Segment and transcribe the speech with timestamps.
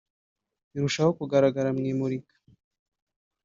[0.75, 2.35] irushaho kugaragara mu imurika